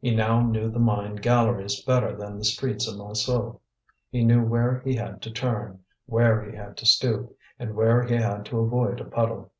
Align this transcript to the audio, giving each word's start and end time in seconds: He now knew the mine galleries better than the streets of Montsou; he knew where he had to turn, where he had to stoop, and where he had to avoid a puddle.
He 0.00 0.12
now 0.12 0.40
knew 0.40 0.68
the 0.72 0.80
mine 0.80 1.14
galleries 1.14 1.84
better 1.84 2.16
than 2.16 2.36
the 2.36 2.44
streets 2.44 2.88
of 2.88 2.96
Montsou; 2.96 3.60
he 4.10 4.24
knew 4.24 4.42
where 4.44 4.80
he 4.80 4.96
had 4.96 5.22
to 5.22 5.30
turn, 5.30 5.84
where 6.06 6.42
he 6.50 6.56
had 6.56 6.76
to 6.78 6.84
stoop, 6.84 7.38
and 7.60 7.76
where 7.76 8.02
he 8.02 8.16
had 8.16 8.44
to 8.46 8.58
avoid 8.58 9.00
a 9.00 9.04
puddle. 9.04 9.52